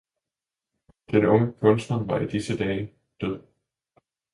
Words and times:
Den 1.11 1.25
unge 1.27 1.51
kunstner 1.53 2.03
var 2.03 2.19
i 2.19 2.27
disse 2.27 2.57
dage- 2.57 2.93
død! 3.21 3.41